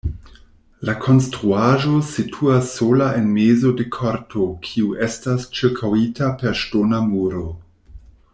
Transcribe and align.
La 0.87 0.93
konstruaĵo 1.01 1.99
situas 2.07 2.71
sola 2.79 3.09
en 3.19 3.29
mezo 3.35 3.75
de 3.83 3.87
korto, 3.97 4.49
kiu 4.69 4.91
estas 5.09 5.47
ĉirkaŭita 5.59 6.35
per 6.41 6.59
ŝtona 6.65 7.05
muro. 7.13 7.49